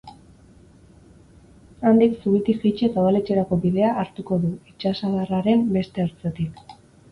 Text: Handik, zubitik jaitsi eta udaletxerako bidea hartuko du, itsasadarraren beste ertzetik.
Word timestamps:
Handik, 1.89 2.15
zubitik 2.23 2.57
jaitsi 2.65 2.89
eta 2.89 3.03
udaletxerako 3.05 3.61
bidea 3.67 3.93
hartuko 4.05 4.41
du, 4.49 4.51
itsasadarraren 4.75 5.65
beste 5.79 6.07
ertzetik. 6.09 6.69